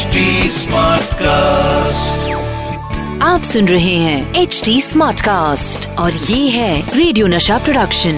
[0.00, 0.20] HD
[1.14, 2.28] cast
[3.22, 8.14] आप सुन रहे हैं एच डी स्मार्ट कास्ट और ये है radio Nasha production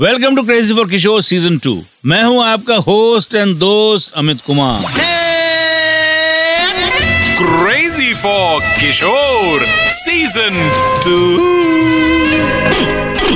[0.00, 1.74] welcome to crazy for Kishore season two
[2.06, 4.84] मैं हूँ आपका होस्ट एंड दोस्त Amit Kumar.
[7.40, 9.64] Crazy for Kishore
[9.96, 10.54] season
[11.04, 11.18] two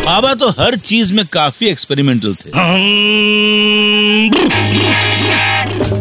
[0.06, 2.50] बाबा तो हर चीज़ में काफ़ी एक्सपेरिमेंटल थे।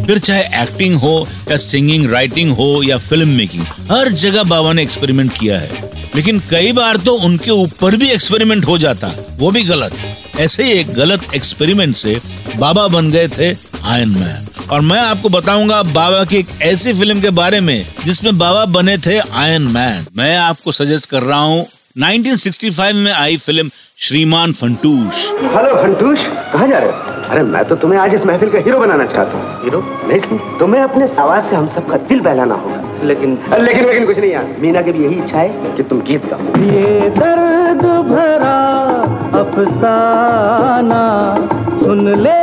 [0.05, 1.13] फिर चाहे एक्टिंग हो
[1.51, 6.39] या सिंगिंग राइटिंग हो या फ़िल्म मेकिंग हर जगह बाबा ने एक्सपेरिमेंट किया है। लेकिन
[6.49, 9.93] कई बार तो उनके ऊपर भी एक्सपेरिमेंट हो जाता, वो भी गलत।
[10.39, 12.19] ऐसे ही एक गलत एक्सपेरिमेंट से
[12.57, 13.51] बाबा बन गए थे
[13.83, 18.37] आयन मैन और मैं आपको बताऊँगा, बाबा की एक ऐसी फ़िल्म के बारे में जिसमें
[18.37, 21.65] बाबा बने थे आयन मैन मैं आपको सजेस्ट कर रहा हूँ
[21.99, 25.25] 1965 में आई फ़िल्म श्रीमान फंटूश।
[25.55, 26.19] हेलो फंटूश,
[26.53, 27.10] कहाँ जा रहे हो?
[27.31, 29.79] अरे मैं तो तुम्हें आज इस महफिल का हीरो बनाना चाहता हूँ। हीरो?
[30.07, 34.31] नहीं तुम्हें अपने आवाज़ से हम सबका दिल बहलाना होगा। लेकिन लेकिन लेकिन कुछ नहीं
[34.31, 38.57] यार। मीना की भी यही इच्छा है कि तुम गीत गाओ। ये दर्द भरा
[39.41, 41.03] अफसाना
[41.83, 42.39] सुन ले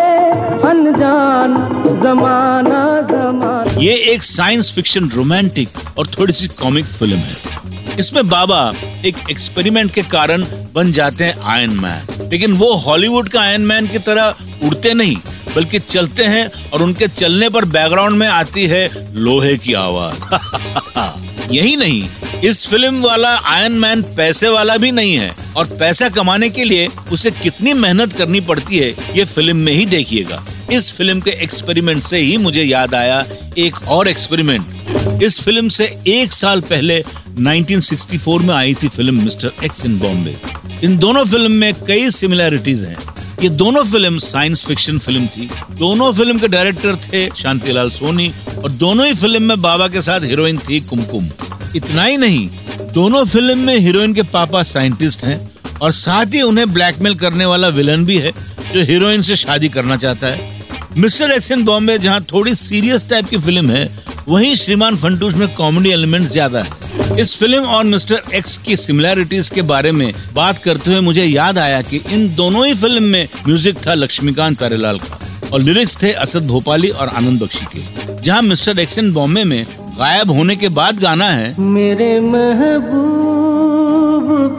[0.69, 1.57] अनजान
[2.03, 8.61] जमाना जमाना। ये एक साइंस फिक्शन रोमांटिक और थोड़ी सी कॉमिक फ़िल्म है। इसमें बाबा
[9.05, 13.87] एक एक्सपेरिमेंट के कारण बन जाते हैं आयरन मैन लेकिन वो हॉलीवुड का आयन मैन
[13.87, 15.17] की तरह उड़ते नहीं,
[15.55, 21.77] बल्कि चलते हैं और उनके चलने पर बैकग्राउंड में आती है लोहे की आवाज़। यही
[21.77, 22.03] नहीं,
[22.45, 26.89] इस फ़िल्म वाला आयन मैन पैसे वाला भी नहीं है और पैसा कमाने के लिए
[27.13, 32.03] उसे कितनी मेहनत करनी पड़ती है, ये फ़िल्म में ही देखिएगा। इस फ़िल्म के एक्सपेरिमेंट
[32.03, 33.25] से ही मुझे याद आया
[33.59, 39.53] एक और एक्सपेरिमेंट। इस फ़िल्म से एक साल पहले 1964 में आई थी film Mister
[39.65, 40.37] X in Bombay.
[40.85, 42.97] इन दोनों फ़िल्म में कई सिमिलैरिटीज हैं।
[43.43, 48.31] ये दोनों फ़िल्म साइंस फिक्शन फ़िल्म थी। दोनों फ़िल्म के डायरेक्टर थे शांतिलाल सोनी
[48.65, 51.29] और दोनों ही फ़िल्म में बाबा के साथ हीरोइन थी कुमकुम।
[51.77, 52.49] इतना ही नहीं,
[52.95, 55.41] दोनों फ़िल्म में हीरोइन के पापा साइंटिस्ट हैं
[55.83, 58.33] और साथ ही उन्हें ब्लैकमेल करने वाला विलन भी है
[58.73, 60.57] जो हीरोइन से शादी करना चाहता है।
[60.97, 63.89] मिस्टर एक्स बॉम्बे जहाँ थोड़ी सीरियस टाइप की फ़िल्म है,
[64.29, 66.88] वहीं श्रीमान फंटूश में कॉमेडी एलिमेंट ज़्यादा है।
[67.19, 71.59] इस फ़िल्म और मिस्टर एक्स की सिमिलैरिटीज के बारे में बात करते हुए मुझे याद
[71.59, 75.19] आया कि इन दोनों ही फ़िल्म में म्यूज़िक था लक्ष्मीकांत प्यारेलाल का
[75.53, 77.81] और लिरिक्स थे असद भोपाली और आनंद बख्शी के।
[78.23, 79.65] जहाँ मिस्टर एक्स इन बॉम्बे में
[79.99, 83.09] गायब होने के बाद गाना है, मेरे महबूब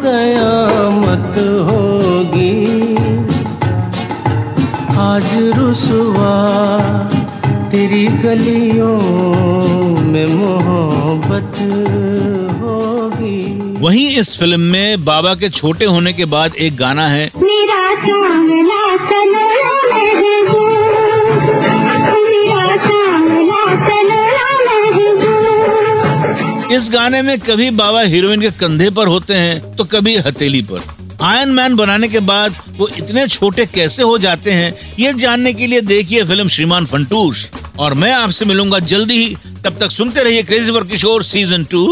[0.03, 1.37] कयामत
[1.69, 2.95] होगी।
[4.99, 6.35] आज रुसवा
[7.71, 8.99] तेरी गलियों
[10.09, 11.59] में मोहब्बत
[12.61, 13.37] होगी।
[13.79, 18.77] वहीं इस फ़िल्म में बाबा के छोटे होने के बाद एक गाना है। मेरा सनोरा
[26.71, 30.81] इस गाने में कभी बाबा हीरोइन के कंधे पर होते हैं तो कभी हथेली पर।
[31.21, 35.67] आयन मैन बनाने के बाद वो इतने छोटे कैसे हो जाते हैं ये जानने के
[35.67, 37.45] लिए देखिए फ़िल्म श्रीमान फंटूश।
[37.79, 39.35] और मैं आपसे मिलूँगा जल्दी ही।
[39.65, 41.85] तब तक सुनते रहिए crazy for Kishore season two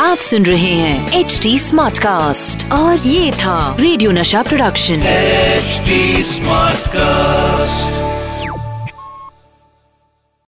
[0.00, 5.80] आप सुन रहे हैं एच डी स्मार्ट कास्ट और ये था radio Nasha production H
[6.26, 8.01] smart Smartcast.